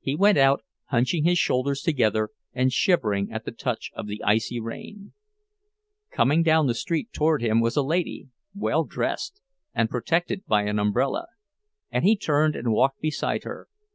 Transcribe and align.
He 0.00 0.16
went 0.16 0.38
out, 0.38 0.62
hunching 0.86 1.24
his 1.24 1.36
shoulders 1.38 1.82
together 1.82 2.30
and 2.54 2.72
shivering 2.72 3.30
at 3.30 3.44
the 3.44 3.52
touch 3.52 3.90
of 3.92 4.06
the 4.06 4.22
icy 4.24 4.58
rain. 4.58 5.12
Coming 6.10 6.42
down 6.42 6.66
the 6.66 6.72
street 6.74 7.12
toward 7.12 7.42
him 7.42 7.60
was 7.60 7.76
a 7.76 7.82
lady, 7.82 8.30
well 8.54 8.84
dressed, 8.84 9.42
and 9.74 9.90
protected 9.90 10.46
by 10.46 10.62
an 10.62 10.78
umbrella; 10.78 11.26
and 11.90 12.06
he 12.06 12.16
turned 12.16 12.56
and 12.56 12.72
walked 12.72 13.02
beside 13.02 13.44
her. 13.44 13.68